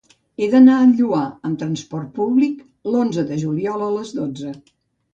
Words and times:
He 0.37 0.45
d'anar 0.53 0.77
al 0.85 0.93
Lloar 1.01 1.25
amb 1.51 1.59
trasport 1.65 2.09
públic 2.17 2.65
l'onze 2.95 3.29
de 3.31 3.41
juliol 3.47 3.89
a 3.91 3.95
les 4.01 4.19
dotze. 4.23 4.61